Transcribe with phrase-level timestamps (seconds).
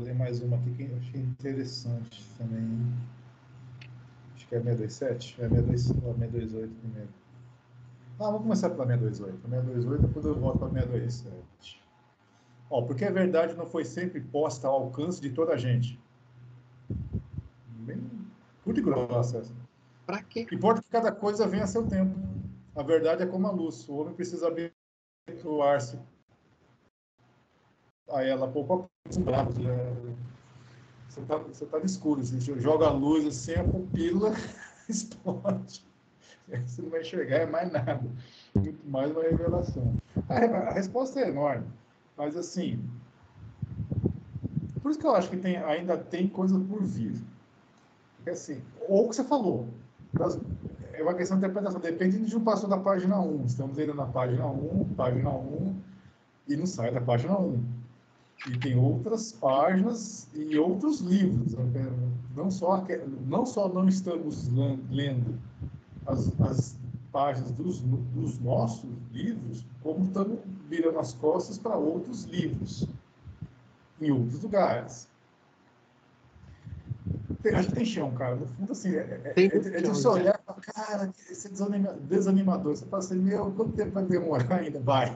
[0.00, 2.64] vou ler mais uma aqui que eu achei interessante também.
[4.34, 7.08] Acho que é a 627, é a 628 primeiro.
[8.18, 9.46] Ah, vamos começar pela 628.
[9.46, 11.82] A 628, depois eu volto para a 627.
[12.70, 16.00] Ó, porque a verdade não foi sempre posta ao alcance de toda a gente.
[17.80, 18.00] Bem
[18.64, 19.52] curta e grossa essa.
[20.06, 20.46] Pra quê?
[20.50, 22.18] Importa que cada coisa venha a seu tempo.
[22.74, 23.86] A verdade é como a luz.
[23.86, 25.98] O homem precisa habituar-se
[28.08, 28.89] a ela pouco
[29.20, 29.60] pouco.
[29.60, 30.16] Né?
[31.08, 32.24] Você está você tá no escuro.
[32.24, 34.32] Você joga a luz assim, a pupila
[34.88, 35.84] explode.
[36.66, 38.02] Você não vai enxergar é mais nada.
[38.54, 39.94] Muito mais uma revelação.
[40.28, 41.66] A, a resposta é enorme.
[42.16, 42.82] Mas assim,
[44.82, 47.14] por isso que eu acho que tem, ainda tem coisa por vir.
[48.16, 49.68] Porque assim, ou o que você falou,
[50.92, 53.46] é uma questão de interpretação, depende de um passou da página 1.
[53.46, 55.74] Estamos ainda na página 1, página 1,
[56.48, 57.79] e não sai da página 1.
[58.46, 61.54] E tem outras páginas e outros livros.
[62.34, 62.84] Não só,
[63.26, 64.48] não, só não estamos
[64.90, 65.38] lendo
[66.06, 66.76] as, as
[67.12, 70.38] páginas dos, dos nossos livros, como estamos
[70.68, 72.88] virando as costas para outros livros,
[74.00, 75.08] em outros lugares.
[77.42, 78.36] Tem, a gente tem chão, cara.
[78.36, 81.50] No fundo, assim, é, é, é, é de você olhar e falar, cara, esse é
[82.08, 82.76] desanimador.
[82.76, 84.78] Você fala assim, meu, quanto tempo vai demorar ainda?
[84.80, 85.14] Vai.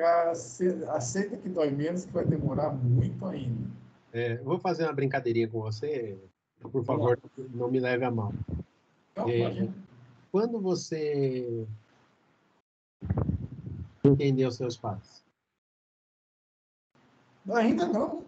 [0.00, 3.70] Cara, aceita que dói menos, que vai demorar muito ainda.
[4.10, 6.18] É, vou fazer uma brincadeirinha com você.
[6.72, 7.18] Por favor,
[7.50, 8.32] não me leve a mal.
[9.14, 9.68] Não, é,
[10.32, 11.66] quando você
[14.02, 15.22] entendeu seus pais?
[17.52, 18.24] Ainda não.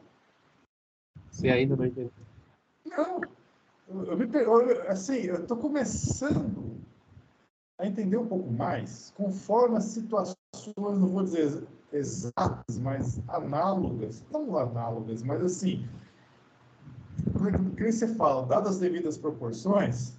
[1.30, 2.12] Você ainda não entendeu?
[2.84, 3.18] Não.
[3.88, 6.78] Eu, me, eu, assim, eu estou começando
[7.78, 10.41] a entender um pouco mais, conforme as situações,
[10.76, 15.86] não vou dizer exatas, mas análogas, não análogas, mas assim,
[17.32, 20.16] como que você fala, dadas as devidas proporções,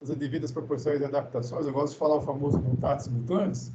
[0.00, 3.72] as devidas proporções e adaptações, eu gosto de falar o famoso mutatis mutandis,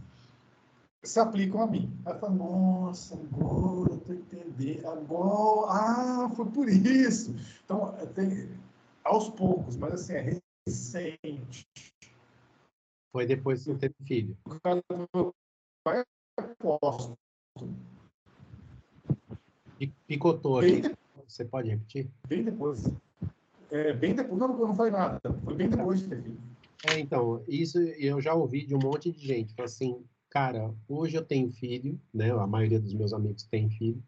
[1.04, 1.92] se aplicam a mim.
[2.06, 7.36] Aí fala, nossa, agora eu estou entendendo, agora, ah, foi por isso.
[7.64, 8.50] Então, tem,
[9.04, 11.68] aos poucos, mas assim, é recente.
[13.12, 14.38] Foi depois que você teve filho.
[15.96, 16.04] É
[16.60, 17.18] posto.
[20.08, 20.82] Picotou aqui.
[21.28, 22.10] Você pode repetir?
[22.28, 22.84] Bem depois.
[23.70, 24.40] É, bem depois.
[24.40, 25.20] Não, não falei nada.
[25.44, 26.42] Foi bem depois de ter filho.
[26.90, 29.54] É, então, isso eu já ouvi de um monte de gente.
[29.62, 32.32] Assim, cara, hoje eu tenho filho, né?
[32.32, 34.02] A maioria dos meus amigos tem filho.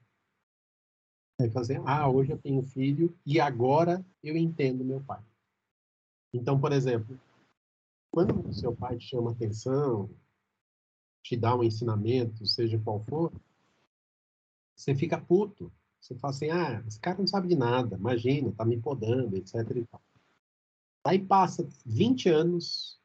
[1.41, 5.21] Aí fazer, ah, hoje eu tenho filho e agora eu entendo meu pai.
[6.33, 7.19] Então, por exemplo,
[8.11, 10.09] quando o seu pai te chama atenção,
[11.23, 13.31] te dá um ensinamento, seja qual for,
[14.75, 15.71] você fica puto.
[15.99, 19.55] Você fala assim, ah, esse cara não sabe de nada, imagina, tá me podando, etc
[19.75, 20.01] e tal.
[21.05, 22.99] Aí passa 20 anos,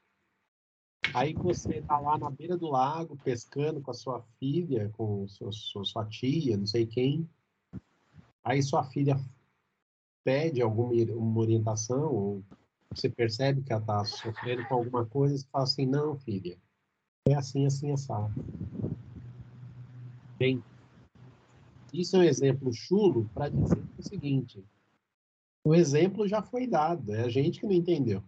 [1.13, 5.53] Aí você tá lá na beira do lago, pescando com a sua filha, com sua,
[5.53, 7.29] sua, sua tia, não sei quem.
[8.43, 9.17] Aí sua filha
[10.25, 12.45] pede alguma uma orientação, ou
[12.91, 16.59] você percebe que ela está sofrendo com alguma coisa, você fala assim, não, filha,
[17.27, 18.35] é assim, assim, assado.
[20.39, 20.63] Bem,
[21.93, 24.65] isso é um exemplo chulo para dizer o seguinte,
[25.65, 28.23] o exemplo já foi dado, é a gente que não entendeu.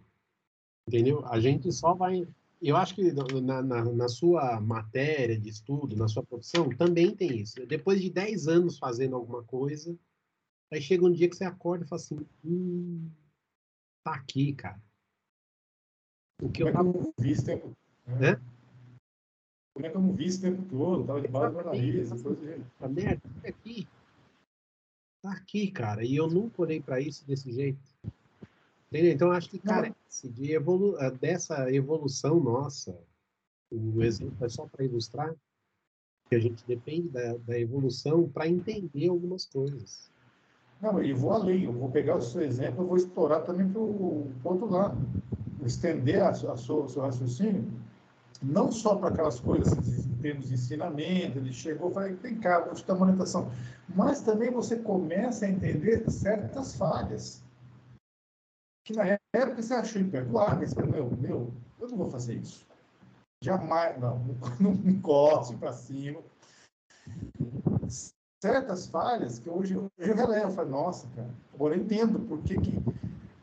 [0.87, 1.23] Entendeu?
[1.27, 2.27] A gente só vai
[2.61, 7.39] eu acho que na, na, na, sua matéria de estudo, na sua profissão, também tem
[7.39, 7.63] isso.
[7.67, 9.95] Depois de 10 anos fazendo alguma coisa,
[10.71, 13.11] aí chega um dia que você acorda e fala assim, hum,
[14.03, 14.81] tá aqui, cara.
[16.41, 16.89] O que Como eu, tava...
[16.89, 17.77] é que eu não vi esse tempo?
[18.07, 18.41] Né?
[19.77, 21.05] Como é que eu não vi esse tempo todo?
[21.05, 23.87] Tava debaixo do nariz, coisa Tá merda, tá aqui.
[25.21, 26.03] Tá aqui, cara.
[26.03, 27.79] E eu nunca olhei para isso desse jeito.
[28.87, 29.11] Entendeu?
[29.11, 32.97] Então, acho que carece de evolu eh, dessa evolução nossa.
[33.71, 35.35] O exemplo é só para ilustrar
[36.27, 40.09] que a gente depende da, da evolução para entender algumas coisas.
[40.81, 43.79] Não, e vou além, eu vou pegar o seu exemplo, eu vou explorar também para
[43.79, 44.97] o outro lado,
[45.63, 47.63] estender a, a sua, o seu raciocínio,
[48.41, 52.59] não só para aquelas coisas em termos de ensinamento, ele chegou e falou, tem cá,
[52.59, 53.51] vou te dar uma orientação,
[53.89, 57.43] mas também você começa a entender certas falhas
[58.87, 62.65] que na época você achou imperdoável, você falou, meu, meu, eu não vou fazer isso.
[63.43, 64.19] Jamais, não,
[64.61, 66.21] não, não corte para cima.
[68.41, 72.41] Certas falhas que hoje eu, eu relevo, eu falo, nossa, cara, agora eu entendo por
[72.43, 72.81] que, que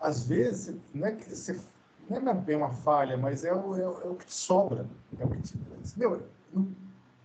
[0.00, 1.61] às vezes, não é que você
[2.08, 4.86] não é bem uma falha, mas é o, é, o, é o que te sobra.
[5.18, 5.58] É o que te,
[5.96, 6.22] meu,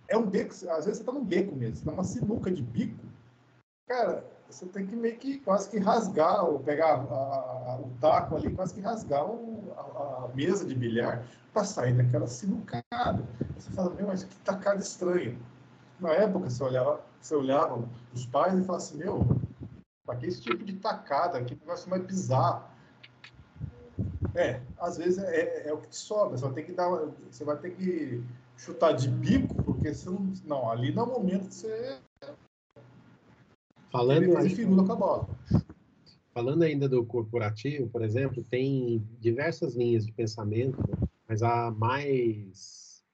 [0.08, 3.04] é um beco, às vezes você está num beco mesmo, numa sinuca de bico.
[3.88, 8.36] Cara, você tem que meio que quase que rasgar, ou pegar a, a, o taco
[8.36, 13.24] ali, quase que rasgar o, a, a, mesa de bilhar para sair daquela sinucada.
[13.56, 15.36] Você fala, meu, mas que tacada estranha.
[16.00, 19.26] Na época, você olhava, você olhava os pais e falava assim, meu,
[20.04, 21.42] para que esse tipo de tacada?
[21.44, 22.64] Que negócio mais bizarro.
[24.34, 26.36] É, às vezes é, é, é, o que te sobra.
[26.36, 26.88] Você vai ter que dar,
[27.30, 28.22] você vai ter que
[28.56, 31.98] chutar de bico, porque você não, não ali não é o momento de você
[33.90, 35.28] Falando fazer firula com a bola.
[36.32, 40.78] Falando ainda do corporativo, por exemplo, tem diversas linhas de pensamento,
[41.28, 43.04] mas a mais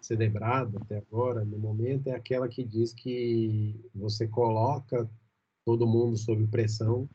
[0.00, 5.10] celebrada até agora, no momento, é aquela que diz que você coloca
[5.64, 7.08] todo mundo sob pressão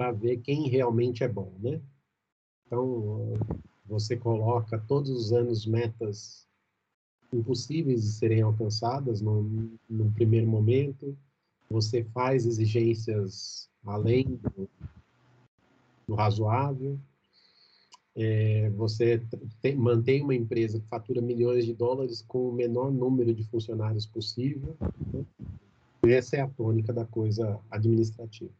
[0.00, 1.78] para ver quem realmente é bom, né?
[2.64, 3.34] Então,
[3.84, 6.48] você coloca todos os anos metas
[7.30, 9.42] impossíveis de serem alcançadas no,
[9.90, 11.14] no primeiro momento,
[11.68, 14.70] você faz exigências além do,
[16.08, 16.98] do razoável,
[18.16, 19.22] é, você
[19.60, 24.06] tem, mantém uma empresa que fatura milhões de dólares com o menor número de funcionários
[24.06, 24.74] possível.
[25.12, 25.26] Né?
[26.04, 28.50] Essa é a tônica da coisa administrativa.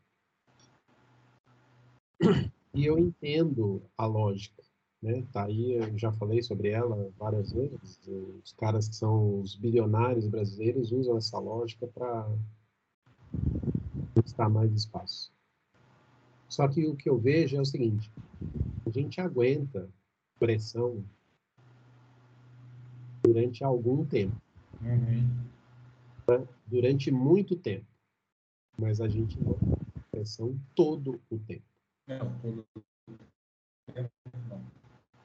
[2.75, 4.62] E eu entendo a lógica.
[5.02, 5.26] Né?
[5.32, 8.00] Tá aí, eu já falei sobre ela várias vezes.
[8.06, 12.28] Os caras que são os bilionários brasileiros usam essa lógica para
[14.14, 15.32] conquistar mais espaço.
[16.49, 18.12] Só que o que eu vejo é o seguinte:
[18.87, 19.88] a gente aguenta
[20.38, 21.02] pressão
[23.23, 24.37] durante algum tempo.
[24.82, 25.50] Uhum
[26.66, 27.87] durante muito tempo.
[28.78, 29.58] Mas a gente não
[30.11, 31.69] pressão todo o tempo.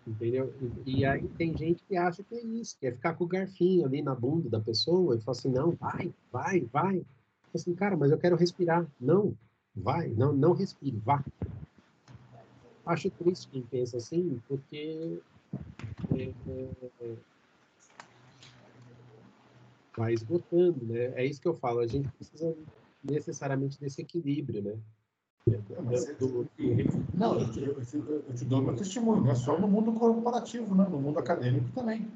[0.07, 0.53] Entendeu?
[0.85, 3.85] E, aí tem gente que acha que é isso, que é ficar com o garfinho
[3.85, 7.05] ali na bunda da pessoa e fala assim, não, vai, vai, vai.
[7.53, 8.85] Assim, cara, mas eu quero respirar.
[8.99, 9.35] Não,
[9.75, 11.23] vai, não, não respire, vá.
[12.85, 15.19] Acho triste quem pensa assim, porque
[16.11, 16.69] é, é,
[17.01, 17.15] é
[19.97, 21.05] vai esgotando, né?
[21.15, 22.55] É isso que eu falo, a gente precisa
[23.03, 24.77] necessariamente desse equilíbrio, né?
[27.13, 29.93] Não, eu te, eu, te, eu te dou meu testemunho, não é só no mundo
[29.93, 30.87] corporativo, né?
[30.89, 32.07] no mundo acadêmico também.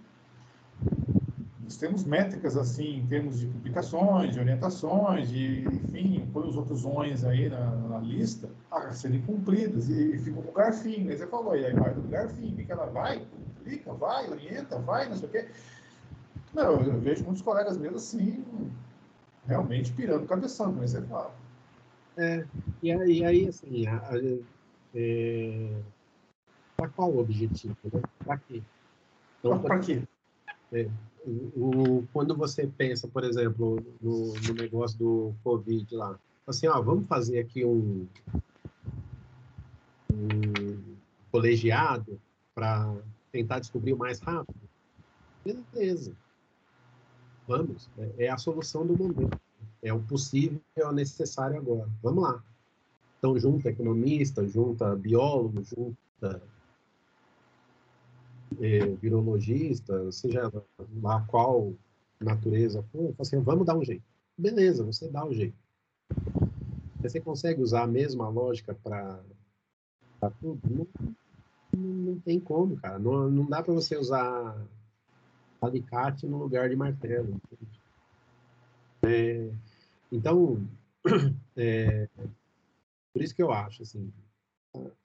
[1.63, 6.83] Nós temos métricas assim, em termos de publicações, de orientações, de, enfim, põe os outros
[6.83, 11.11] ONs aí na, na lista a serem cumpridas e, e ficam com o garfinho.
[11.11, 13.23] Aí você falou, e aí vai do garfinho, que ela vai,
[13.57, 15.47] publica, vai, orienta, vai, não sei o quê.
[16.51, 18.43] Não, eu vejo muitos colegas meus assim,
[19.45, 21.31] realmente pirando cabeção, como você fala.
[22.21, 22.45] É,
[22.83, 24.17] e aí, aí assim, a, a,
[24.93, 25.81] é,
[26.75, 27.77] para qual o objetivo?
[27.93, 28.01] Né?
[28.25, 28.61] Para quê?
[29.39, 30.03] Então, para quê?
[30.73, 30.89] É,
[31.25, 37.07] o, quando você pensa, por exemplo, no, no, negócio do Covid lá, assim, ó, vamos
[37.07, 38.05] fazer aqui um,
[40.11, 40.95] um
[41.31, 42.19] colegiado
[42.53, 42.93] para
[43.31, 44.59] tentar descobrir o mais rápido?
[45.45, 46.13] Beleza
[47.49, 49.41] vamos, é, é a solução do momento,
[49.81, 51.89] é o possível, é o necessário agora.
[52.01, 52.43] Vamos lá.
[53.17, 56.41] Então, junta economista, junta biólogo, junta
[58.59, 60.51] é, virologista, seja
[61.01, 61.73] lá qual
[62.19, 64.03] natureza for, assim, vamos dar um jeito.
[64.37, 65.57] Beleza, você dá um jeito.
[67.01, 69.21] Você consegue usar a mesma lógica para
[70.41, 70.61] tudo?
[70.69, 70.87] Não,
[71.73, 72.99] não, tem como, cara.
[72.99, 74.65] Não, não dá para você usar
[75.61, 77.39] alicate no lugar de martelo.
[79.03, 79.49] É,
[80.11, 80.67] então,
[81.55, 82.07] é,
[83.13, 84.11] por isso que eu acho, assim,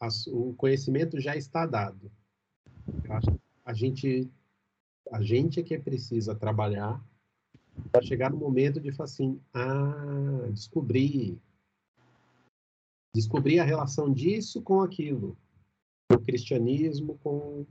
[0.01, 2.11] a, o conhecimento já está dado.
[3.65, 4.31] A gente,
[5.11, 7.03] a gente é que precisa trabalhar
[7.91, 11.39] para chegar no momento de assim, ah, descobrir,
[13.15, 15.37] descobrir a relação disso com aquilo,
[16.13, 17.67] o cristianismo com o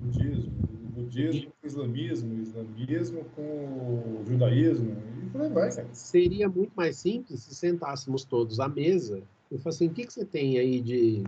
[0.00, 5.88] budismo, budismo com o islamismo, islamismo com o judaísmo, e por aí vai, cara.
[5.92, 10.24] Seria muito mais simples se sentássemos todos à mesa e falassem, o que, que você
[10.24, 11.22] tem aí de...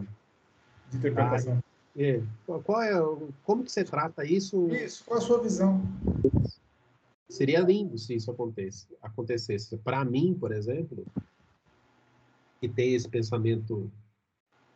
[0.91, 1.59] De interpretação.
[1.59, 1.63] Ah,
[1.97, 2.23] é.
[2.65, 2.93] Qual é,
[3.45, 4.69] como que você trata isso?
[4.69, 5.83] Isso, qual a sua visão?
[7.29, 8.87] Seria lindo se isso acontecesse.
[9.01, 9.77] acontecesse.
[9.79, 11.05] Para mim, por exemplo,
[12.61, 13.91] que tem esse pensamento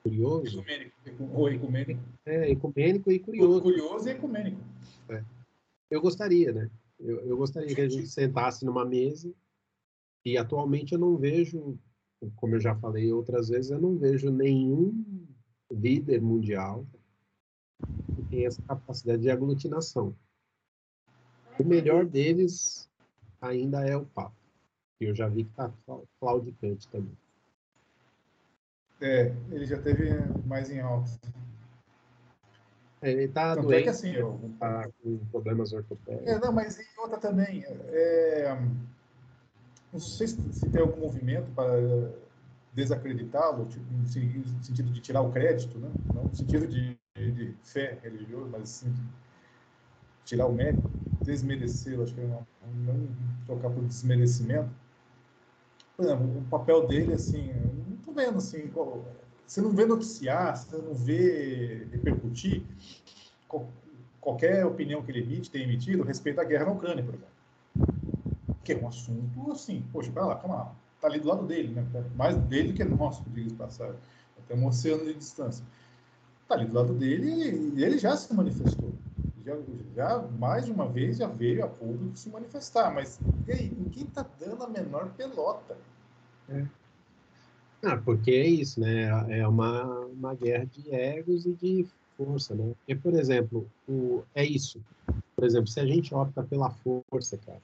[0.02, 0.61] curioso.
[0.61, 2.00] Ecumênico, ou ecumênico.
[2.25, 3.62] É, ecumênico e curioso.
[3.62, 4.61] Curioso e ecumênico.
[5.90, 6.71] Eu gostaria, né?
[6.99, 9.33] Eu, eu gostaria que a gente sentasse numa mesa
[10.25, 11.78] e atualmente eu não vejo,
[12.37, 15.26] como eu já falei outras vezes, eu não vejo nenhum
[15.71, 16.87] líder mundial
[18.14, 20.16] que tenha essa capacidade de aglutinação.
[21.59, 22.88] O melhor deles
[23.40, 24.35] ainda é o Papa.
[25.00, 25.73] Eu já vi que tá
[26.19, 27.16] claudicante também.
[29.00, 30.11] É, ele já teve
[30.47, 31.11] mais em alta.
[33.06, 36.26] É, ele tá Tanto doente, é que assim, eu, tá com problemas ortopédicos.
[36.26, 37.64] É, não, mas e outra também.
[37.64, 38.58] É,
[39.92, 41.70] não sei se, se tem algum movimento para
[42.72, 45.88] desacreditá-lo, tipo, no sentido de tirar o crédito, né?
[46.12, 48.92] não no sentido de, de fé religiosa, mas sim
[50.25, 50.82] tirar o mérito,
[51.22, 52.44] desmerecê-lo, acho que não,
[52.84, 53.08] não
[53.46, 54.68] trocar por desmerecimento.
[55.96, 57.52] Por exemplo, o papel dele, assim,
[57.88, 58.68] não estou vendo, assim,
[59.47, 62.65] você não vê noticiar, você não vê repercutir
[64.21, 67.37] qualquer opinião que ele emite, tem emitido, respeito da guerra na Ucrânia, por exemplo.
[68.65, 71.69] Que é um assunto, assim, poxa, para lá, calma lá, tá ali do lado dele,
[71.69, 71.87] né?
[72.17, 73.95] Mais dele que é nosso, diga passar,
[74.37, 75.65] até um oceano de distância.
[76.49, 78.93] Tá ali do lado dele e ele já se manifestou.
[79.45, 79.57] Já,
[79.95, 84.03] já, mais de uma vez já veio a público se manifestar, mas e aí, ninguém
[84.03, 85.79] está dando a menor pelota.
[86.49, 86.65] É.
[87.83, 89.38] Ah, porque é isso, né?
[89.38, 92.75] É uma, uma guerra de egos e de força, né?
[92.78, 94.80] Porque, por exemplo, o, é isso.
[95.35, 97.61] Por exemplo, se a gente opta pela força, cara,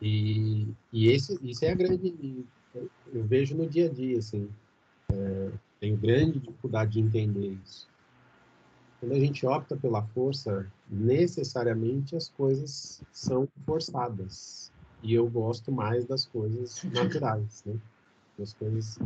[0.00, 2.44] e, e esse, isso é a grande.
[3.12, 4.48] Eu vejo no dia a dia, assim.
[5.10, 7.88] É, tenho grande dificuldade de entender isso.
[9.00, 14.72] Quando a gente opta pela força, necessariamente as coisas são forçadas.
[15.02, 17.76] E eu gosto mais das coisas naturais, né?
[18.38, 18.98] Das coisas.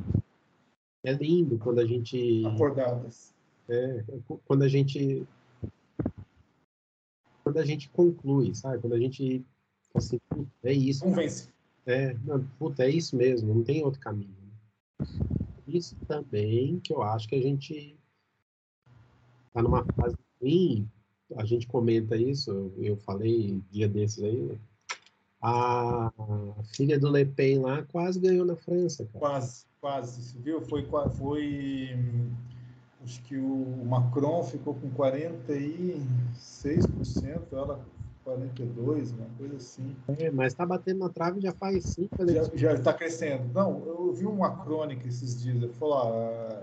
[1.02, 2.44] É lindo quando a gente.
[2.46, 3.32] Acordadas.
[3.68, 4.04] É,
[4.44, 5.26] quando a gente.
[7.42, 8.78] Quando a gente conclui, sabe?
[8.78, 9.44] Quando a gente.
[9.94, 10.20] Assim,
[10.62, 11.04] é isso.
[11.04, 11.52] Convence.
[11.84, 14.36] É, não, puta, é isso mesmo, não tem outro caminho.
[15.66, 17.96] Isso também que eu acho que a gente
[19.48, 20.88] está numa fase ruim,
[21.36, 24.58] a gente comenta isso, eu falei dia desses aí,
[25.42, 26.10] a
[26.74, 29.18] filha do Le Pen lá quase ganhou na França, cara.
[29.18, 30.60] Quase, quase, viu?
[30.62, 31.98] Foi, foi,
[33.02, 36.00] acho que o Macron ficou com 46%,
[37.52, 37.84] ela
[38.24, 39.96] 42, uma coisa assim.
[40.18, 42.14] É, mas está batendo na trave já faz cinco
[42.54, 43.52] Já está crescendo.
[43.52, 46.62] Não, eu vi uma crônica esses dias, ele falou, ah,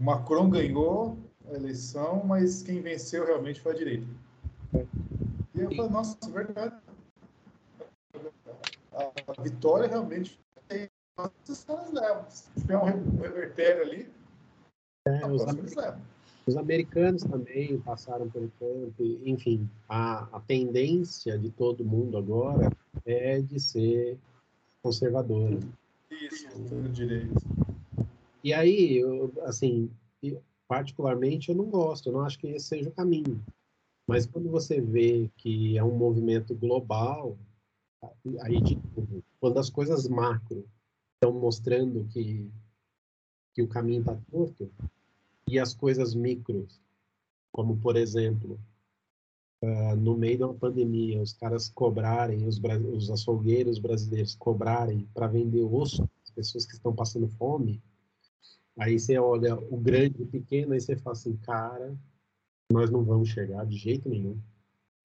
[0.00, 1.18] o Macron ganhou
[1.50, 4.06] a eleição, mas quem venceu realmente foi a direita.
[4.74, 6.74] E eu falei, nossa, é verdade.
[9.02, 10.38] A, vitória realmente
[11.48, 12.24] os caras levam.
[12.28, 14.08] Se tiver um revertério ali,
[15.06, 16.00] é, os, eles levam.
[16.46, 22.70] Os americanos também passaram pelo campo, enfim, a, a tendência de todo mundo agora
[23.06, 24.18] é de ser
[24.82, 25.60] conservador.
[26.10, 26.48] Isso,
[26.92, 27.40] direito.
[28.42, 29.88] E aí, eu, assim,
[30.66, 33.40] particularmente eu não gosto, eu não acho que esse seja o caminho.
[34.06, 37.36] Mas quando você vê que é um movimento global,
[38.42, 38.78] aí de,
[39.40, 40.68] quando as coisas macro
[41.14, 42.50] estão mostrando que,
[43.54, 44.70] que o caminho está torto,
[45.48, 46.80] e as coisas micros,
[47.52, 48.58] como por exemplo,
[49.62, 52.60] uh, no meio de uma pandemia, os caras cobrarem, os,
[52.92, 57.82] os açougueiros brasileiros cobrarem para vender osso as pessoas que estão passando fome,
[58.78, 61.96] aí você olha o grande e o pequeno, aí você fala assim, cara,
[62.72, 64.40] nós não vamos chegar de jeito nenhum.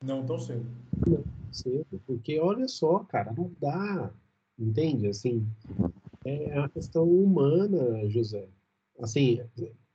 [0.03, 0.65] Não tão cedo.
[1.05, 4.11] Não tão cedo, porque olha só, cara, não dá,
[4.57, 5.07] entende?
[5.07, 5.47] Assim,
[6.25, 8.47] é uma questão humana, José.
[8.99, 9.41] Assim,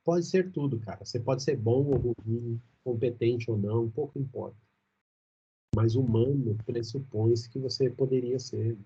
[0.05, 1.05] pode ser tudo, cara.
[1.05, 4.57] Você pode ser bom ou ruim, competente ou não, pouco importa.
[5.75, 8.77] Mas humano pressupõe-se que você poderia ser.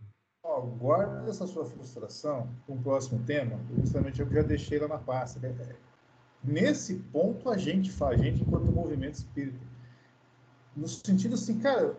[0.45, 4.99] Oh, guarda essa sua frustração para um próximo tema, justamente eu já deixei lá na
[4.99, 5.41] pasta.
[6.45, 9.59] Nesse ponto, a gente faz, a gente enquanto movimento espírita.
[10.77, 11.97] No sentido assim, cara,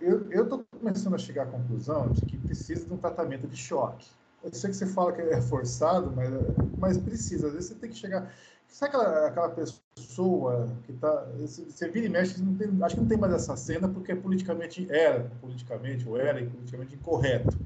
[0.00, 4.08] eu estou começando a chegar à conclusão de que precisa de um tratamento de choque
[4.42, 6.30] eu sei que você fala que é forçado, mas,
[6.78, 7.48] mas precisa.
[7.48, 8.32] Às vezes você tem que chegar.
[8.66, 11.26] Sabe aquela, aquela pessoa que está.
[11.36, 14.16] Você vira e mexe, não tem, acho que não tem mais essa cena porque é
[14.16, 14.90] politicamente.
[14.90, 17.58] Era politicamente, ou era politicamente incorreto.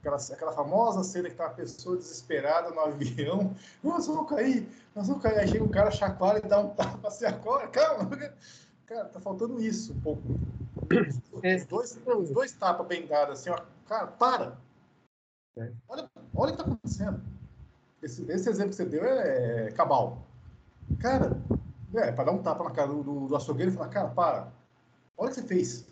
[0.00, 3.54] Aquela, aquela famosa cena que tá uma pessoa desesperada no avião.
[3.82, 5.38] Nós vamos cair, nós vamos cair.
[5.38, 8.08] Aí chega um cara, chacoalha e dá um tapa assim, agora, calma.
[8.86, 10.22] Cara, tá faltando isso um pouco.
[11.42, 11.56] É.
[11.56, 13.60] Os dois, os dois tapas bem dados assim, ó.
[13.86, 14.56] Cara, para
[15.56, 15.72] é.
[15.88, 17.22] Olha, olha o que está acontecendo.
[18.02, 20.26] Esse, esse, exemplo que você deu é, é cabal.
[21.00, 21.40] Cara,
[21.94, 24.52] é, para dar um tapa na cara do, do, do açougueiro e falar, cara, para.
[25.16, 25.86] Olha o que você fez.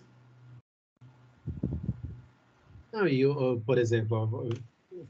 [2.93, 4.49] Não, e eu, por exemplo,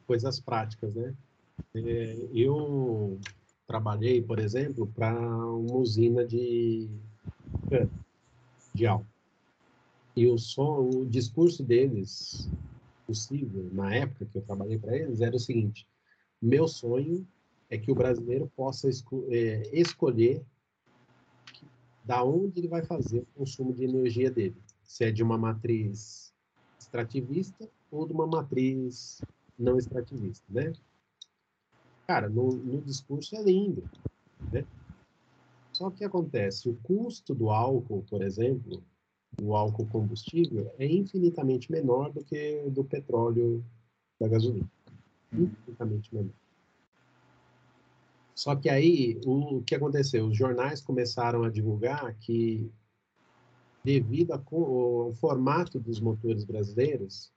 [0.07, 1.13] coisas práticas, né?
[1.75, 3.19] É, eu
[3.67, 6.89] trabalhei, por exemplo, para uma usina de
[8.75, 9.07] de álcool.
[10.17, 12.49] E o som, o discurso deles
[13.07, 15.87] possível, na época que eu trabalhei para eles, era o seguinte:
[16.41, 17.27] meu sonho
[17.69, 20.45] é que o brasileiro possa esco é, escolher
[22.05, 24.57] da onde ele vai fazer o consumo de energia dele.
[24.83, 26.33] Se é de uma matriz
[26.79, 29.23] extrativista ou de uma matriz
[29.59, 30.73] não extrativista, né?
[32.07, 33.89] Cara, no, no discurso é lindo,
[34.53, 34.65] né?
[35.75, 38.81] Só que acontece, o custo do álcool, por exemplo,
[39.37, 43.65] do álcool combustível, é infinitamente menor do que do petróleo
[44.21, 44.71] da gasolina.
[45.33, 46.31] Infinitamente menor.
[48.37, 50.27] Só que aí, o que aconteceu?
[50.27, 52.71] Os jornais começaram a divulgar que,
[53.83, 57.33] devido ao formato dos motores brasileiros,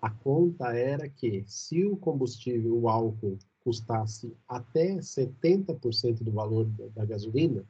[0.00, 7.04] a conta era que, se o combustível, o álcool, custasse até 70% do valor da
[7.04, 7.64] gasolina,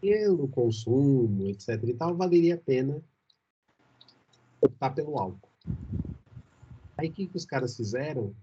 [0.00, 1.82] pelo consumo, etc.
[1.84, 3.02] e tal, valeria a pena
[4.60, 5.48] optar pelo álcool.
[6.96, 8.34] Aí o que, que os caras fizeram?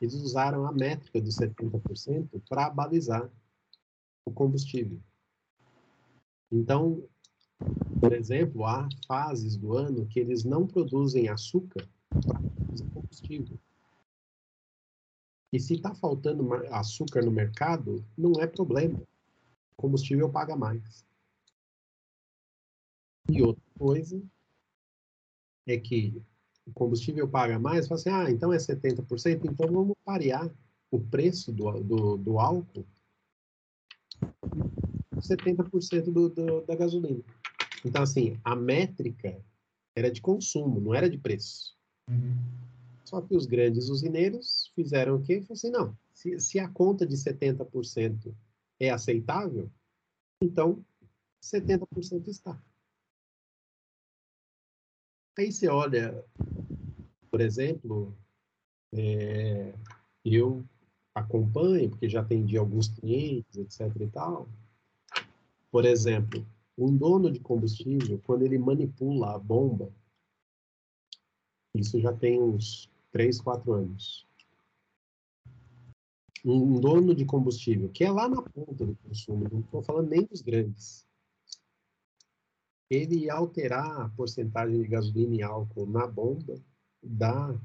[0.00, 3.30] eles usaram a métrica dos 70% para balizar
[4.24, 5.00] o combustível.
[6.52, 7.02] Então,
[8.00, 13.58] por exemplo, há fases do ano que eles não produzem açúcar para produzir combustível.
[15.52, 18.98] E se está faltando açúcar no mercado, não é problema.
[18.98, 21.04] O combustível paga mais.
[23.30, 24.22] E outra coisa
[25.66, 26.22] é que
[26.66, 30.50] o combustível paga mais, fala assim, ah, então é 70%, então vamos parear
[30.90, 32.86] o preço do, do, do álcool
[35.20, 37.22] 70% do, do, da gasolina.
[37.84, 39.40] Então, assim, a métrica
[39.94, 41.76] era de consumo, não era de preço.
[42.08, 42.65] Uhum.
[43.06, 45.40] Só que os grandes usineiros fizeram o quê?
[45.40, 48.34] Falaram assim, não, se, se a conta de 70%
[48.80, 49.70] é aceitável,
[50.42, 50.84] então
[51.40, 52.60] 70% está.
[55.38, 56.24] Aí você olha,
[57.30, 58.16] por exemplo,
[58.92, 59.72] é,
[60.24, 60.64] eu
[61.14, 64.48] acompanho, porque já atendi alguns clientes, etc e tal.
[65.70, 66.44] Por exemplo,
[66.76, 69.92] um dono de combustível, quando ele manipula a bomba,
[71.72, 74.26] isso já tem uns 3, 4 anos.
[76.44, 80.22] Um dono de combustível, que é lá na ponta do consumo, não estou falando nem
[80.24, 81.08] dos grandes,
[82.90, 86.60] ele alterar a porcentagem de gasolina e álcool na bomba
[87.02, 87.58] dá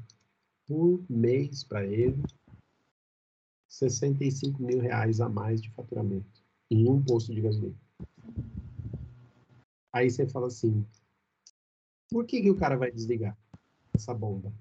[0.66, 2.24] por mês para ele
[3.68, 7.78] 65 mil reais a mais de faturamento em um posto de gasolina.
[9.92, 10.88] Aí você fala assim,
[12.10, 13.38] por que, que o cara vai desligar
[13.94, 14.52] essa bomba?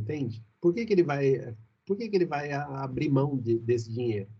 [0.00, 0.44] Entende?
[0.60, 1.56] Por que, que ele vai,
[1.86, 4.30] por que, que ele vai abrir mão de, desse dinheiro?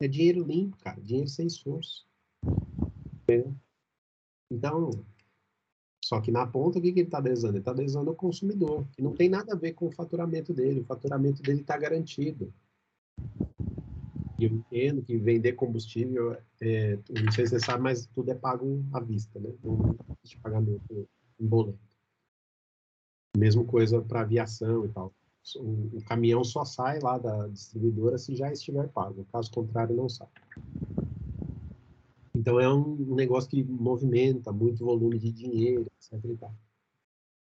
[0.00, 2.06] É dinheiro limpo, cara, dinheiro sem esforço.
[3.22, 3.54] Entendeu?
[4.50, 4.90] Então,
[6.04, 7.54] só que na ponta, o que, que ele está lesando?
[7.54, 10.80] Ele está lesando o consumidor, que não tem nada a ver com o faturamento dele.
[10.80, 12.52] O faturamento dele está garantido.
[14.38, 18.34] E eu entendo que vender combustível, é, não sei se você sabe, mas tudo é
[18.34, 19.54] pago à vista, né?
[19.62, 21.08] Não existe pagamento
[21.40, 21.78] em boleto.
[23.36, 25.12] Mesma coisa para aviação e tal.
[25.56, 29.26] O, caminhão só sai lá da distribuidora se já estiver pago.
[29.30, 30.28] Caso contrário, não sai.
[32.34, 36.48] Então é um negócio que movimenta muito volume de dinheiro, etc.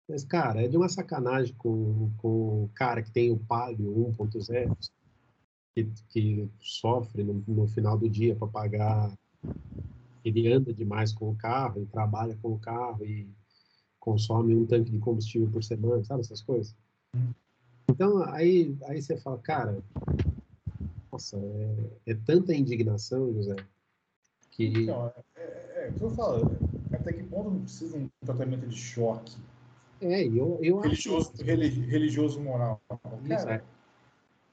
[0.08, 4.76] Mas, cara, é de uma sacanagem com, com o cara que tem o Palio 1.0,
[5.74, 9.12] que, que sofre no, no final do dia para pagar.
[10.24, 13.28] Ele anda demais com o carro, ele trabalha com o carro e
[14.06, 16.72] consome um tanque de combustível por semana, sabe essas coisas?
[17.90, 19.82] Então, aí, aí você fala, cara,
[21.10, 23.56] nossa, é, é tanta indignação, José,
[24.52, 24.68] que...
[24.68, 26.52] Então, é, é, é o que eu falo,
[26.92, 29.36] até que ponto não precisa um tratamento de choque?
[30.00, 31.42] É, eu, eu religioso, acho...
[31.42, 32.80] religioso moral.
[33.28, 33.64] Cara,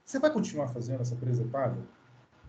[0.03, 1.77] você vai continuar fazendo essa presepada?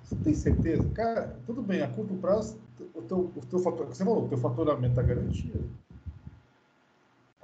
[0.04, 0.88] Você tem certeza?
[0.90, 2.58] Cara, tudo bem, a curto prazo,
[2.94, 5.68] o teu, o teu fator, você falou, o teu faturamento está garantido.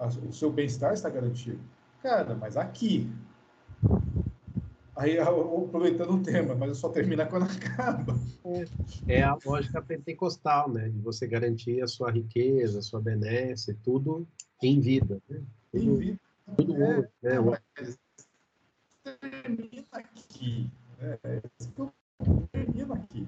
[0.00, 1.60] O seu bem-estar está garantido.
[2.02, 3.10] Cara, mas aqui,
[5.00, 8.14] Aí, aproveitando o tema, mas só termina quando acaba.
[9.08, 10.90] É a lógica pentecostal, né?
[10.90, 14.28] De você garantir a sua riqueza, a sua benesse, tudo
[14.62, 15.20] em vida.
[15.28, 15.42] Né?
[15.72, 16.20] Tudo, em vida.
[16.56, 17.60] Tudo é, né?
[19.02, 20.70] termina aqui.
[21.00, 21.42] É,
[22.52, 23.26] termina aqui.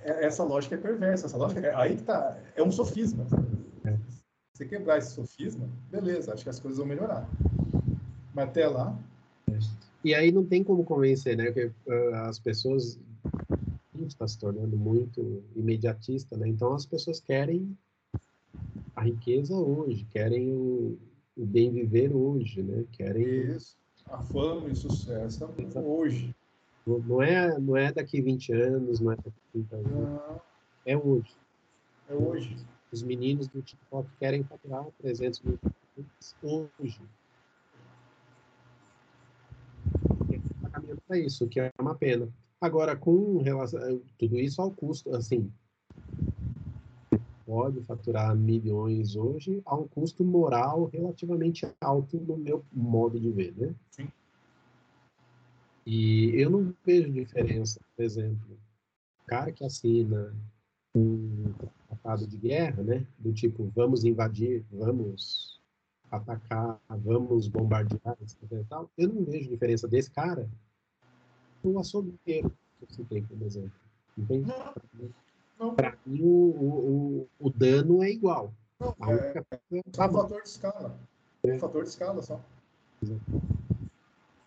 [0.00, 1.26] É, essa lógica é perversa.
[1.26, 2.38] Essa lógica, é, aí que tá.
[2.56, 3.26] É um sofisma.
[3.84, 3.98] É.
[4.54, 7.28] Se quebrar esse sofisma, beleza, acho que as coisas vão melhorar.
[8.34, 8.98] Mas até lá.
[10.04, 11.46] E aí não tem como convencer, né?
[11.46, 12.98] Porque uh, as pessoas
[14.06, 16.48] está se tornando muito imediatista, né?
[16.48, 17.76] Então as pessoas querem
[18.94, 20.98] a riqueza hoje, querem o,
[21.36, 22.84] o bem viver hoje, né?
[22.92, 23.76] Querem Isso.
[24.10, 26.34] A fama e o sucesso hoje.
[26.86, 29.90] Não é, não é daqui 20 anos, não é daqui 30 anos.
[29.92, 30.40] Não,
[30.84, 31.36] É hoje.
[32.08, 32.56] é hoje.
[32.92, 35.58] Os meninos do TikTok querem faturar 300 mil
[36.42, 37.00] hoje.
[40.56, 42.28] Está caminhando para isso, o que é uma pena.
[42.60, 45.50] Agora, com relação tudo isso ao custo, assim,
[47.46, 53.54] pode faturar milhões hoje a um custo moral relativamente alto no meu modo de ver,
[53.56, 53.74] né?
[53.90, 54.08] Sim.
[55.84, 58.58] E eu não vejo diferença, por exemplo,
[59.22, 60.34] o cara que assina
[60.94, 61.52] um
[62.02, 63.06] tratado de guerra, né?
[63.18, 65.60] Do tipo, vamos invadir, vamos
[66.10, 68.36] atacar, vamos bombardear, etc.
[68.52, 68.90] e tal.
[68.98, 70.48] Eu não vejo diferença desse cara
[71.62, 73.72] o açougueiro que você tem, por exemplo.
[74.18, 74.52] Entende?
[75.76, 78.52] Para mim, o, o, o, o dano é igual.
[78.80, 80.98] não, é, é é um fator de escala.
[81.44, 82.40] É um fator de escala só.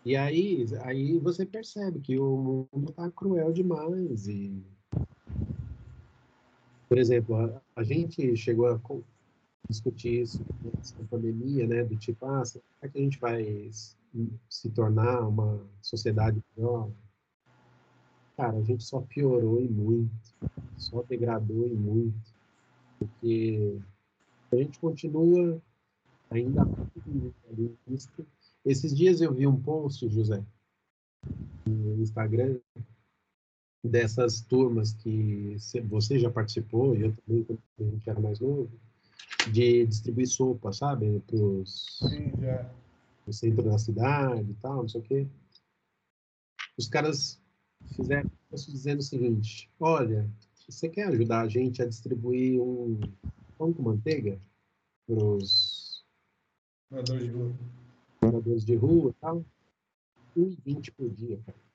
[0.04, 4.28] E aí, aí você percebe que o mundo está cruel demais.
[4.28, 4.62] E,
[6.88, 8.80] por exemplo, a, a gente chegou a
[9.68, 10.44] discutir isso
[10.98, 11.84] na pandemia, né?
[11.84, 13.70] Do tipo, ah, será que a gente vai
[14.48, 16.90] se tornar uma sociedade pior?
[18.36, 20.10] Cara, a gente só piorou e muito,
[20.76, 22.34] só degradou e muito,
[22.98, 23.78] porque
[24.52, 25.60] a gente continua
[26.30, 26.62] ainda.
[28.64, 30.44] Esses dias eu vi um post, José,
[31.66, 32.58] no Instagram,
[33.86, 38.40] dessas turmas que cê- você já participou, e eu também, quando a gente era mais
[38.40, 38.70] novo,
[39.52, 42.70] de distribuir sopa, sabe, para os Sim, já.
[43.26, 45.26] no centro da cidade e tal, não sei o quê.
[46.78, 47.40] Os caras
[47.94, 50.28] fizeram isso dizendo o seguinte: olha,
[50.68, 53.00] você quer ajudar a gente a distribuir um
[53.56, 54.38] pão com manteiga
[55.06, 56.04] para os
[56.90, 57.52] Morador de rua.
[58.22, 59.44] moradores de rua e tal?
[60.36, 61.65] 1,20 por dia, cara.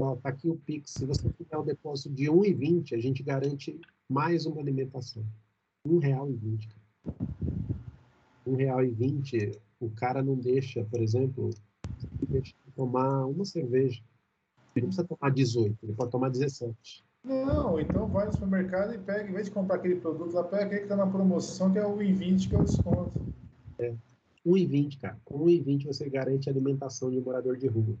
[0.00, 0.92] Ó, tá aqui o Pix.
[0.92, 5.22] Se você fizer o depósito de 1,20, a gente garante mais uma alimentação.
[5.86, 7.28] R$ 1,20, cara.
[8.46, 11.50] R$ 1,20, o cara não deixa, por exemplo,
[12.28, 14.02] deixa de tomar uma cerveja.
[14.74, 17.04] Ele não precisa tomar 18, ele pode tomar 17.
[17.22, 20.64] Não, então vai no supermercado e pega, em vez de comprar aquele produto lá, pega
[20.64, 23.20] aquele que tá na promoção, que é o 1,20, que é o desconto.
[24.46, 25.20] 1,20, cara.
[25.26, 27.98] Com 1,20 você garante a alimentação de um morador de rua.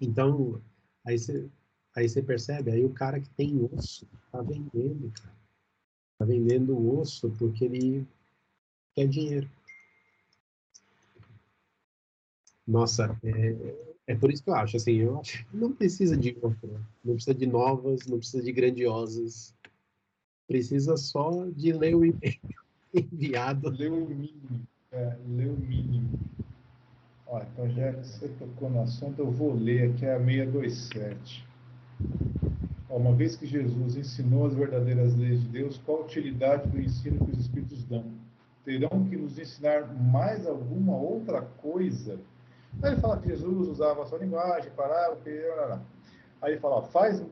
[0.00, 0.60] Então,
[1.04, 1.48] aí você,
[1.94, 5.36] aí você percebe, aí o cara que tem osso tá vendendo, cara.
[6.18, 8.06] Tá vendendo osso porque ele
[8.94, 9.50] quer dinheiro.
[12.66, 16.36] Nossa, é, é por isso que eu acho, assim, eu acho que não precisa de
[16.42, 16.68] outra,
[17.04, 19.54] não precisa de novas, não precisa de grandiosas,
[20.48, 22.40] precisa só de ler o e-mail
[22.92, 23.68] enviado.
[23.70, 24.66] Lê o mínimo.
[24.90, 26.18] É, lê o mínimo.
[27.26, 31.46] Ó, então já que você tocou no assunto, eu vou ler aqui a 627.
[32.88, 36.80] Ó, uma vez que Jesus ensinou as verdadeiras leis de Deus, qual a utilidade do
[36.80, 38.04] ensino que os Espíritos dão?
[38.64, 42.18] Terão que nos ensinar mais alguma outra coisa?
[42.82, 45.30] Aí ele fala que Jesus usava a sua linguagem, parava, que...
[46.42, 47.24] Aí ele fala, faz,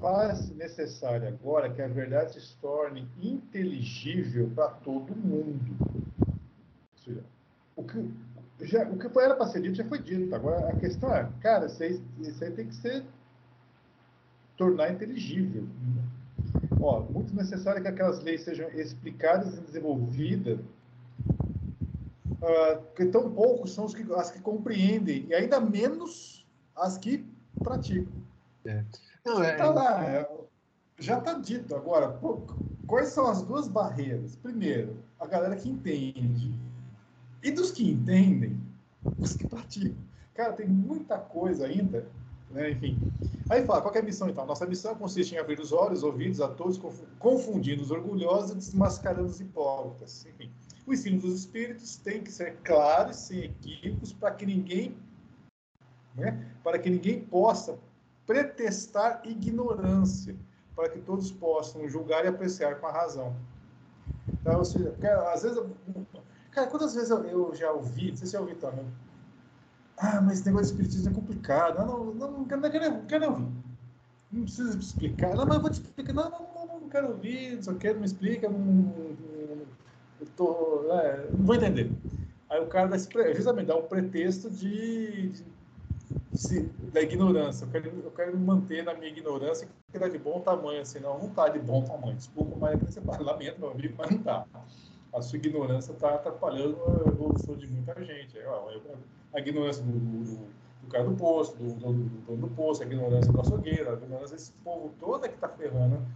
[0.00, 5.76] faz necessário agora que a verdade se torne inteligível para todo mundo.
[6.20, 7.24] Ou seja,
[7.76, 8.10] o que,
[8.60, 10.34] já, o que era para ser dito já foi dito.
[10.34, 13.04] Agora a questão é, cara, isso aí, isso aí tem que ser
[14.56, 15.66] tornar inteligível.
[16.80, 20.58] Ó, muito necessário que aquelas leis sejam explicadas e desenvolvidas,
[22.30, 27.24] uh, porque tão poucos são os que, as que compreendem, e ainda menos as que
[27.62, 28.12] praticam.
[29.24, 30.28] Não, é, Tá lá, é,
[30.98, 32.08] já está dito agora.
[32.08, 32.42] pô,
[32.86, 34.36] quais são as duas barreiras?
[34.36, 36.52] Primeiro, a galera que entende.
[37.42, 38.60] E dos que entendem,
[39.20, 40.02] os que praticam.
[40.34, 42.08] Cara, tem muita coisa ainda,
[42.50, 42.70] né?
[42.70, 43.00] Enfim.
[43.48, 44.44] Aí fala, qual é a missão então?
[44.44, 48.54] Nossa missão consiste em abrir os olhos, ouvidos a todos, confu- confundindo os orgulhosos e
[48.56, 50.26] desmascarando os hipócritas.
[50.26, 50.52] Enfim,
[50.86, 54.96] o ensino dos espíritos tem que ser claro e sem equívocos para que ninguém,
[56.14, 56.54] né?
[56.62, 57.78] Para que ninguém possa
[58.26, 60.36] pretestar ignorância,
[60.76, 63.34] para que todos possam julgar e apreciar com a razão.
[64.40, 64.94] Então, ou seja,
[65.32, 65.58] às vezes,
[66.58, 68.84] cara, quantas vezes eu, eu já ouvi, não sei se já ouvi também,
[69.96, 72.90] ah, mas esse negócio de espiritismo é complicado, não, não, não, não, quero, não, quero,
[72.90, 73.48] não quero ouvir,
[74.32, 77.62] não precisa explicar, não, mas eu vou te explicar, não, não, não, não quero ouvir,
[77.62, 79.16] só quero, me explica, não, não,
[80.20, 81.90] eu tô, é, não vou entender.
[82.50, 85.30] Aí o cara dá justamente dá um pretexto de,
[86.32, 86.60] de
[86.92, 87.66] da ignorância.
[87.66, 90.98] Eu quero, eu quero me manter na minha ignorância, que está de bom tamanho, assim,
[90.98, 92.16] não, não está de bom tamanho.
[92.16, 94.46] Desculpa, mas você fala, lamento, meu amigo, mas não está.
[95.12, 98.38] A sua ignorância está atrapalhando a evolução de muita gente.
[99.32, 100.38] A ignorância do, do,
[100.82, 104.36] do cara do posto, do dono do, do, posto, a ignorância do açougueiro, a ignorância
[104.36, 106.06] desse povo todo é que está ferrando,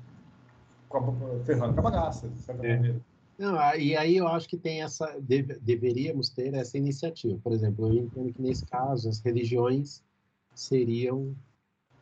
[0.89, 2.77] com a, ferrando com a bagaça, de certa é.
[2.77, 3.01] maneira.
[3.39, 7.39] Não, e aí eu acho que tem essa, deve, deveríamos ter essa iniciativa.
[7.43, 10.03] Por exemplo, eu entendo que nesse caso as religiões
[10.55, 11.35] seriam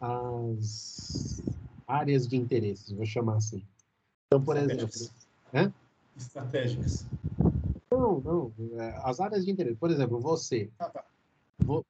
[0.00, 1.42] as
[1.86, 3.62] áreas de interesse, vou chamar assim.
[4.26, 4.88] Então, por exemplo,
[5.52, 5.72] né?
[6.16, 7.06] Estratégicas.
[7.90, 8.52] Não, não.
[8.78, 9.76] É, as áreas de interesse.
[9.76, 10.70] Por exemplo, você.
[10.78, 11.04] Ah, tá.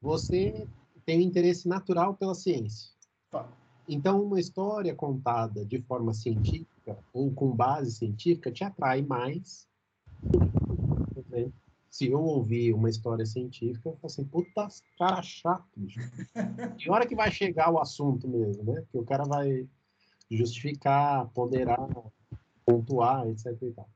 [0.00, 0.66] Você
[1.04, 2.90] tem um interesse natural pela ciência.
[3.30, 3.48] Tá.
[3.88, 9.68] Então, uma história contada de forma científica ou com base científica te atrai mais.
[11.28, 11.50] Né?
[11.90, 16.00] Se eu ouvir uma história científica, eu falo assim, puta cara chato, bicho.
[16.78, 18.85] E hora que vai chegar o assunto mesmo, né?
[18.92, 19.68] Que o cara vai
[20.30, 21.88] justificar, ponderar,
[22.64, 23.46] pontuar, etc.
[23.61, 23.88] E tal.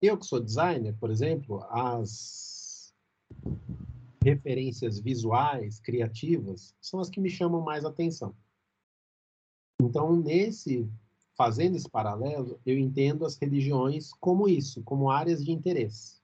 [0.00, 2.94] Eu que sou designer, por exemplo, as
[4.22, 8.34] referências visuais, criativas, são as que me chamam mais atenção.
[9.80, 10.88] Então, nesse
[11.36, 16.20] fazendo esse paralelo, eu entendo as religiões como isso, como áreas de interesse.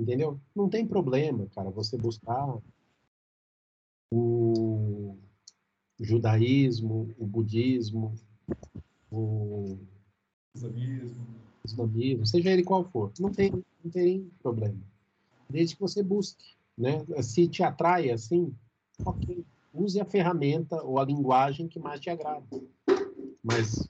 [0.00, 0.40] Entendeu?
[0.54, 2.58] Não tem problema, cara, você buscar
[4.10, 5.16] o
[6.00, 8.14] judaísmo, o budismo,
[9.10, 9.78] o
[10.56, 13.10] islamismo, islamismo seja ele qual for.
[13.18, 14.76] Não tem, não tem problema.
[15.48, 17.02] Desde que você busque, né?
[17.22, 18.54] Se te atrai assim,
[19.04, 19.42] ok.
[19.72, 22.44] Use a ferramenta ou a linguagem que mais te agrada.
[23.42, 23.88] Mas.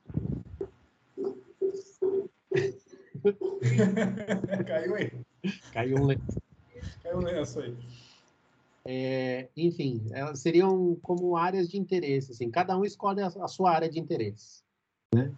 [4.66, 5.12] Caiu aí.
[5.72, 6.40] Caiu um lenço.
[7.02, 7.76] Caiu um lenço aí.
[8.86, 12.32] É, enfim, elas seriam como áreas de interesse.
[12.32, 14.62] Assim, cada um escolhe a, a sua área de interesse.
[15.14, 15.32] Né?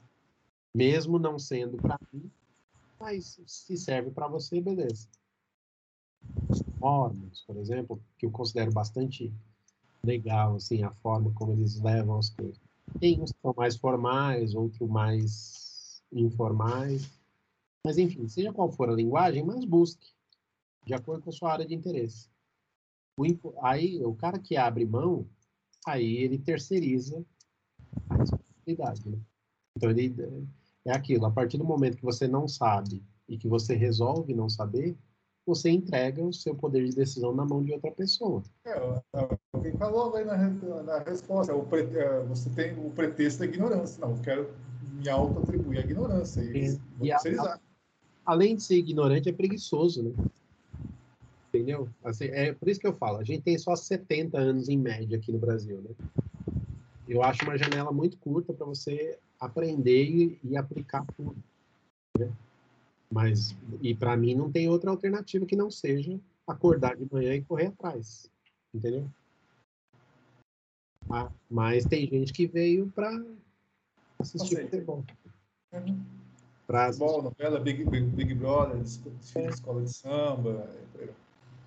[0.77, 2.31] Mesmo não sendo para mim,
[3.01, 5.09] mas se serve para você, beleza.
[6.79, 9.33] Fóruns, por exemplo, que eu considero bastante
[10.05, 12.61] legal, assim, a forma como eles levam as coisas.
[13.01, 17.11] Tem uns que são mais formais, outros mais informais.
[17.83, 20.12] Mas, enfim, seja qual for a linguagem, mas busque,
[20.85, 22.29] de acordo com a sua área de interesse.
[23.19, 23.25] O,
[23.62, 25.27] aí, o cara que abre mão,
[25.87, 27.25] aí ele terceiriza
[28.11, 29.19] a responsabilidade, né?
[29.75, 30.15] Então, ele
[30.87, 34.49] é aquilo, a partir do momento que você não sabe e que você resolve não
[34.49, 34.96] saber,
[35.44, 38.42] você entrega o seu poder de decisão na mão de outra pessoa.
[38.64, 39.01] É,
[39.53, 40.37] alguém falou aí na,
[40.83, 44.01] na resposta, o pre, é, você tem o pretexto da ignorância.
[44.01, 44.51] Não, eu quero
[44.92, 47.61] me auto-atribuir a ignorância e, e a, a,
[48.25, 50.12] além de ser ignorante, é preguiçoso, né?
[51.49, 51.88] Entendeu?
[52.05, 55.16] Assim, é por isso que eu falo, a gente tem só 70 anos em média
[55.16, 55.90] aqui no Brasil, né?
[57.09, 61.37] Eu acho uma janela muito curta para você aprender e, e aplicar tudo.
[62.18, 62.33] Né?
[63.11, 67.42] Mas, e para mim não tem outra alternativa que não seja acordar de manhã e
[67.42, 68.31] correr atrás,
[68.75, 69.09] entendeu?
[71.09, 73.11] Ah, mas tem gente que veio para
[74.18, 75.05] assistir futebol.
[75.72, 76.05] Uhum.
[76.66, 79.46] Pra futebol, novela, Big, Big, Big Brother, é.
[79.46, 80.68] escola de samba.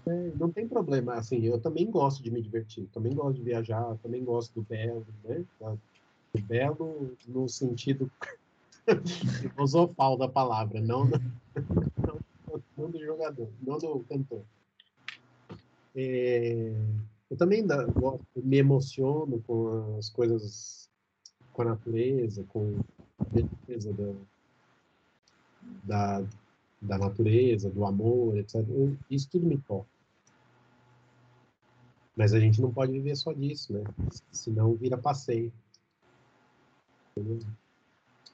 [0.05, 3.95] É, não tem problema, assim, eu também gosto de me divertir, também gosto de viajar,
[4.01, 5.45] também gosto do belo, né?
[6.37, 8.11] Belo no sentido
[9.41, 11.19] filosofal da palavra, não do,
[11.97, 12.19] não,
[12.77, 14.41] não do jogador, não do cantor.
[15.95, 16.73] É,
[17.29, 17.85] eu também da,
[18.35, 20.89] me emociono com as coisas,
[21.53, 22.79] com a natureza, com
[23.19, 24.13] a beleza da,
[25.83, 26.27] da,
[26.81, 28.65] da natureza, do amor, etc.
[29.09, 29.87] Isso tudo me toca.
[32.15, 33.83] Mas a gente não pode viver só disso, né?
[34.31, 35.53] Senão vira passeio.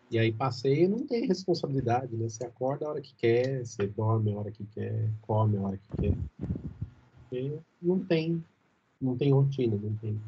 [0.10, 2.30] E aí passeio não tem responsabilidade, né?
[2.30, 5.78] Você acorda a hora que quer, você dorme a hora que quer, come a hora
[5.78, 6.18] que quer.
[7.32, 8.44] E não tem,
[9.02, 10.22] não tem rotina, não tem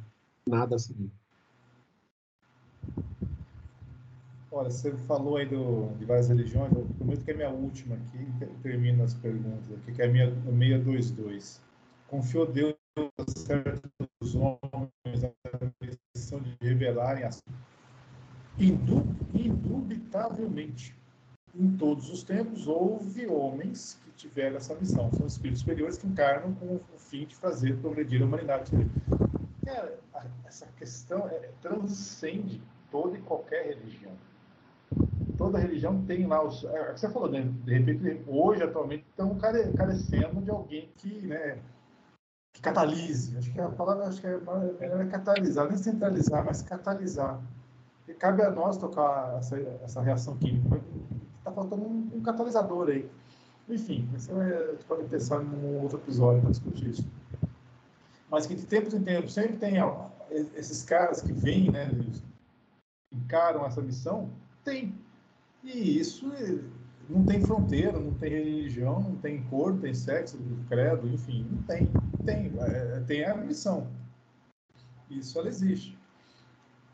[0.45, 1.11] nada a seguir.
[4.51, 8.27] Olha, você falou aí do, de várias religiões, eu prometo que é minha última aqui,
[8.63, 11.61] termino as perguntas aqui, que é a minha 622.
[12.07, 15.31] Confiou Deus a certos homens a
[16.15, 17.43] missão de revelarem as
[18.59, 20.97] indubitavelmente,
[21.55, 25.09] em todos os tempos, houve homens que tiveram essa missão.
[25.13, 28.71] São espíritos superiores que encarnam com o fim de fazer progredir a humanidade.
[29.65, 29.97] Cara,
[30.45, 34.11] essa questão é, transcende toda e qualquer religião.
[35.37, 36.63] Toda religião tem lá os.
[36.63, 37.41] É, você falou, né?
[37.63, 41.59] De repente, hoje, atualmente, estão carecendo de alguém que, né,
[42.53, 43.37] que catalise.
[43.37, 44.39] Acho que a palavra acho que é,
[44.81, 47.41] é catalisar, nem centralizar, mas catalisar
[48.07, 50.81] e cabe a nós tocar essa, essa reação química.
[51.39, 53.09] Está faltando um, um, catalisador aí.
[53.69, 54.31] Enfim, você
[54.87, 57.05] pode pensar num outro episódio para discutir isso.
[58.29, 59.75] Mas que de tempos em tempos sempre tem
[60.55, 61.89] esses caras que vêm, né,
[63.13, 64.29] encaram essa missão,
[64.63, 64.95] tem.
[65.63, 66.31] E isso
[67.09, 70.37] não tem fronteira, não tem religião, não tem cor, não tem sexo,
[70.69, 71.89] credo, enfim, não tem.
[72.25, 73.87] Tem, é, tem a missão.
[75.09, 75.96] Isso ela existe.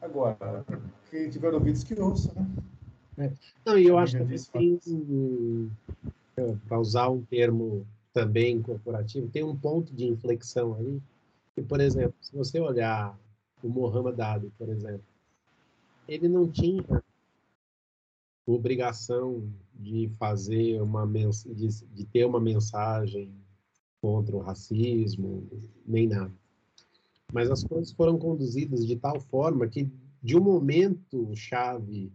[0.03, 0.65] Agora,
[1.09, 2.45] quem tiver ouvidos que ouça, né?
[3.17, 3.33] É.
[3.65, 5.71] Não, e eu acho que tem,
[6.67, 11.01] para usar um termo também corporativo, tem um ponto de inflexão aí,
[11.55, 13.17] que, por exemplo, se você olhar
[13.63, 15.05] o Muhammad Ali, por exemplo,
[16.05, 16.83] ele não tinha
[18.45, 23.33] obrigação de fazer uma de, de ter uma mensagem
[24.01, 25.47] contra o racismo,
[25.85, 26.42] nem nada.
[27.33, 29.91] Mas as coisas foram conduzidas de tal forma que,
[30.21, 32.13] de um momento chave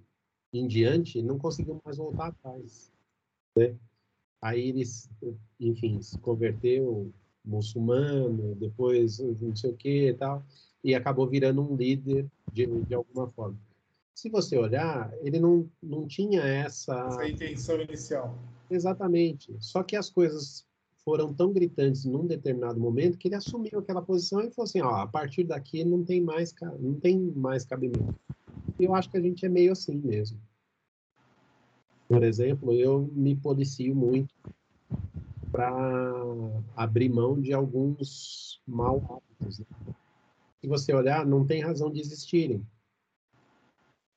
[0.52, 2.92] em diante, não conseguiu mais voltar atrás.
[3.56, 3.74] Né?
[4.40, 4.84] Aí ele,
[5.58, 7.12] enfim, se converteu
[7.44, 10.44] muçulmano, depois não sei o que e tal,
[10.84, 13.58] e acabou virando um líder de, de alguma forma.
[14.14, 16.94] Se você olhar, ele não, não tinha essa...
[17.06, 18.38] Essa intenção inicial.
[18.70, 19.56] Exatamente.
[19.58, 20.64] Só que as coisas
[21.08, 24.96] foram tão gritantes num determinado momento que ele assumiu aquela posição e falou assim, ó,
[24.96, 28.14] a partir daqui não tem mais, não tem mais cabimento.
[28.78, 30.38] E eu acho que a gente é meio assim mesmo.
[32.06, 34.34] Por exemplo, eu me policio muito
[35.50, 35.72] para
[36.76, 39.60] abrir mão de alguns mal hábitos.
[39.60, 39.66] Né?
[40.60, 42.62] Se você olhar, não tem razão de existirem.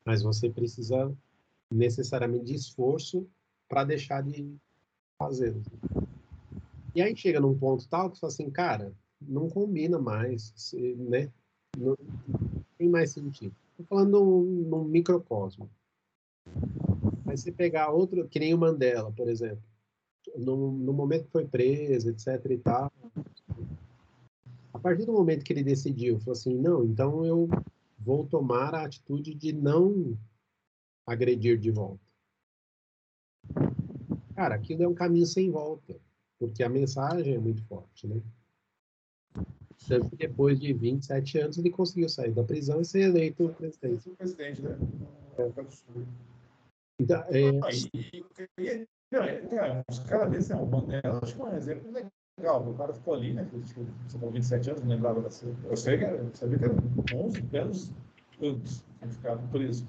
[0.04, 1.10] Mas você precisa
[1.72, 3.26] necessariamente de esforço
[3.70, 4.54] para deixar de
[5.18, 5.66] fazê-los.
[6.94, 11.32] E aí chega num ponto tal que você fala assim, cara, não combina mais, né?
[11.78, 11.96] Não
[12.78, 13.56] tem mais sentido.
[13.72, 15.70] Estou falando num, num microcosmo.
[17.24, 19.64] Mas se pegar outro, que nem o Mandela, por exemplo,
[20.36, 22.92] no, no momento que foi preso, etc e tal,
[24.74, 27.48] a partir do momento que ele decidiu, falou assim, não, então eu
[27.98, 30.18] vou tomar a atitude de não
[31.06, 32.02] agredir de volta.
[34.36, 35.96] Cara, aquilo é um caminho sem volta
[36.42, 38.20] porque a mensagem é muito forte, né?
[39.88, 44.10] Tanto que depois de 27 anos ele conseguiu sair da prisão e ser eleito presidente.
[44.10, 44.76] presidente, né?
[45.38, 45.52] É.
[47.00, 47.52] Então, é...
[49.12, 51.92] Não, é, os caras desses, o Mandela, acho que é um exemplo
[52.40, 52.68] legal.
[52.68, 53.46] O cara ficou ali, né?
[53.46, 55.46] Tipo, você falou 27 anos, não lembrava dessa.
[55.46, 56.78] Eu sei que era, eu sabia que eram
[57.14, 57.92] 11 belos
[58.42, 59.88] anos que ficava preso.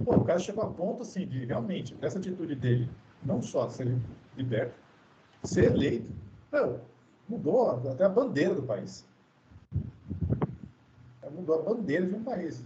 [0.00, 2.90] Bom, o cara chegou a ponto, assim, de realmente, essa atitude dele,
[3.24, 3.96] não só ser
[4.36, 4.85] liberto,
[5.46, 6.10] ser eleito,
[6.52, 6.80] não,
[7.28, 9.06] mudou até a bandeira do país.
[11.32, 12.64] Mudou a bandeira de um país.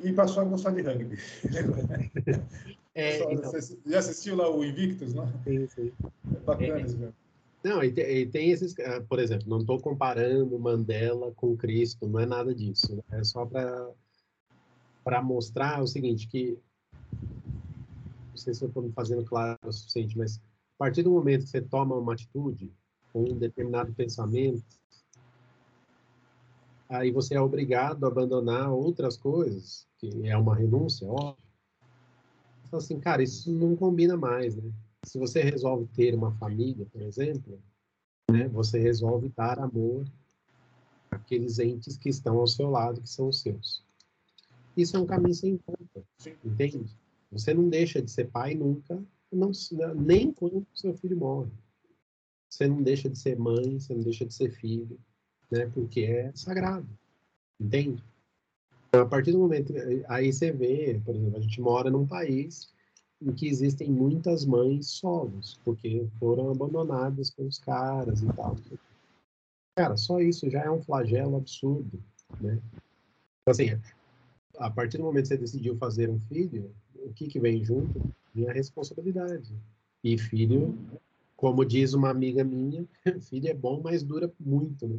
[0.00, 1.18] E passou a gostar de rugby.
[2.96, 3.50] É, então...
[3.84, 5.26] Já assistiu lá o Invictus, não?
[5.42, 5.92] Sim, sim.
[6.32, 7.12] É bacana é, isso
[7.64, 12.06] Não, e tem, e tem, esses, ah, por exemplo, não estou comparando Mandela com Cristo,
[12.06, 12.94] não é nada disso.
[12.94, 13.02] Né?
[13.10, 16.56] É só para mostrar o seguinte, que
[18.30, 20.40] não sei se eu estou me fazendo claro o suficiente, mas
[20.74, 22.72] a partir do momento que você toma uma atitude,
[23.12, 24.64] ou um determinado pensamento,
[26.88, 31.44] aí você é obrigado a abandonar outras coisas, que é uma renúncia, óbvio.
[32.70, 34.72] Fala assim, cara, isso não combina mais, né?
[35.04, 37.60] Se você resolve ter uma família, por exemplo,
[38.30, 40.04] né, você resolve dar amor
[41.10, 43.84] àqueles entes que estão ao seu lado, que são os seus.
[44.76, 46.04] Isso é um caminho sem volta,
[46.44, 46.84] entende?
[47.30, 49.00] Você não deixa de ser pai nunca,
[49.34, 49.50] não,
[49.94, 51.50] nem quando seu filho morre.
[52.48, 54.98] Você não deixa de ser mãe, você não deixa de ser filho,
[55.50, 55.66] né?
[55.74, 56.88] Porque é sagrado,
[57.60, 58.02] entende?
[58.88, 59.72] Então, a partir do momento
[60.06, 62.72] aí você vê, por exemplo, a gente mora num país
[63.20, 68.56] em que existem muitas mães solos, porque foram abandonadas pelos caras e tal.
[69.76, 72.00] Cara, só isso já é um flagelo absurdo,
[72.40, 72.60] né?
[73.42, 73.80] Então, assim,
[74.58, 76.72] a partir do momento que você decidiu fazer um filho,
[77.04, 78.00] o que que vem junto?
[78.34, 79.54] minha responsabilidade.
[80.02, 80.76] E filho,
[81.36, 82.86] como diz uma amiga minha,
[83.22, 84.98] filho é bom, mas dura muito, né?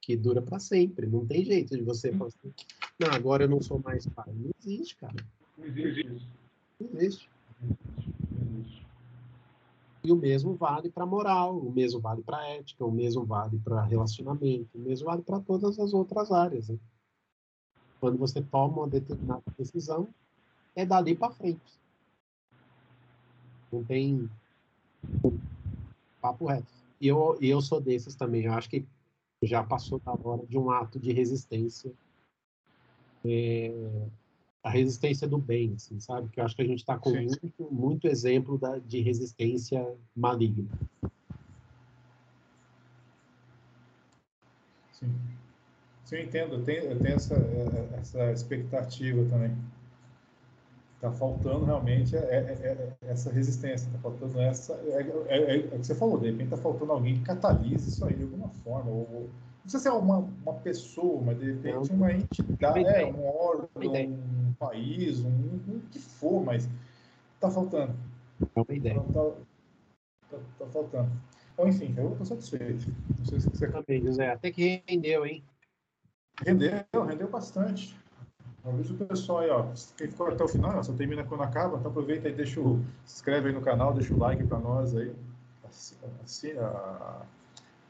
[0.00, 1.06] Que dura para sempre.
[1.06, 2.52] Não tem jeito de você falar assim,
[3.00, 4.32] não, agora eu não sou mais pai.
[4.32, 5.16] Não existe, cara.
[5.56, 6.28] Não existe.
[6.78, 7.30] Não existe.
[10.04, 13.82] E o mesmo vale para moral, o mesmo vale para ética, o mesmo vale para
[13.82, 16.68] relacionamento, o mesmo vale para todas as outras áreas.
[16.68, 16.78] Né?
[17.98, 20.12] Quando você toma uma determinada decisão,
[20.74, 21.80] é dali para frente.
[23.72, 24.28] Não tem
[26.20, 26.66] papo reto.
[27.00, 28.44] E eu, eu sou desses também.
[28.44, 28.86] Eu acho que
[29.42, 31.92] já passou da hora de um ato de resistência.
[33.24, 33.72] É,
[34.62, 36.28] a resistência do bem, assim, sabe?
[36.30, 40.68] Que eu acho que a gente está com muito, muito, exemplo da, de resistência maligna.
[44.92, 45.14] Sim.
[46.04, 46.54] Sim, eu entendo.
[46.54, 47.34] Eu tenho, eu tenho essa,
[47.98, 49.54] essa expectativa também.
[51.04, 54.72] Está faltando realmente é, é, é, essa resistência, está faltando essa.
[54.86, 58.06] É, é, é, o que você falou, de repente está faltando alguém que catalise isso
[58.06, 58.90] aí de alguma forma.
[58.90, 63.68] Ou, não precisa ser uma, uma pessoa, mas de repente uma entidade, é, um órgão,
[63.74, 66.66] um país, um, um que for, mas
[67.34, 67.94] está faltando.
[68.56, 68.98] É uma ideia.
[68.98, 69.30] Está
[70.30, 71.12] tá, tá faltando.
[71.52, 72.90] Então, enfim, eu estou satisfeito.
[73.18, 73.68] Não sei se você...
[73.68, 74.30] Também, José.
[74.30, 75.44] Até que rendeu, hein?
[76.42, 77.94] Rendeu, rendeu bastante.
[78.64, 79.66] Avisa o pessoal aí, ó.
[79.96, 82.82] Quem ficou até o final, só termina quando acaba, então aproveita e deixa o.
[83.04, 85.14] Se inscreve aí no canal, deixa o like para nós aí.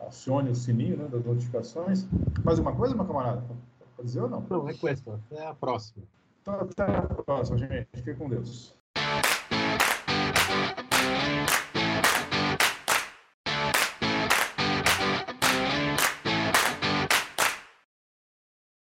[0.01, 2.07] Acione o sininho né, das notificações.
[2.45, 3.45] Mais uma coisa, meu camarada?
[3.97, 4.45] Pode dizer ou não?
[4.51, 5.21] Não, é questão.
[5.31, 6.03] Até a próxima.
[6.43, 7.89] Então, até a próxima, gente.
[7.95, 8.75] Fique com Deus.